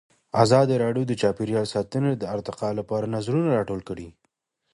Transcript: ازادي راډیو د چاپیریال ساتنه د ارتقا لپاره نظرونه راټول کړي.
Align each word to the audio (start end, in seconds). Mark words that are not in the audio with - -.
ازادي 0.43 0.75
راډیو 0.83 1.03
د 1.07 1.13
چاپیریال 1.21 1.65
ساتنه 1.73 2.09
د 2.15 2.23
ارتقا 2.35 2.69
لپاره 2.79 3.11
نظرونه 3.15 3.49
راټول 3.57 3.81
کړي. 3.89 4.07